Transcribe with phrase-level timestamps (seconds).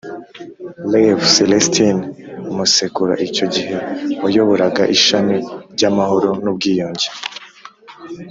[0.93, 1.17] Rev.
[1.33, 1.97] Celestin
[2.55, 3.75] Musekura icyo gihe
[4.23, 5.37] wayoboraga ishami
[5.73, 7.07] ry’Amahoro n’Ubwiyunge